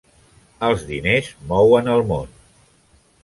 [0.67, 2.33] Els diners mouen el món.